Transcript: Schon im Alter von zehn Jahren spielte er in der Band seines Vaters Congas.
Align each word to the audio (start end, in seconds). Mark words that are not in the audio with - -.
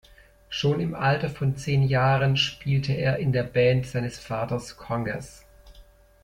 Schon 0.49 0.79
im 0.79 0.95
Alter 0.95 1.29
von 1.29 1.57
zehn 1.57 1.83
Jahren 1.83 2.35
spielte 2.35 2.91
er 2.91 3.17
in 3.19 3.31
der 3.33 3.43
Band 3.43 3.85
seines 3.85 4.17
Vaters 4.17 4.75
Congas. 4.75 5.45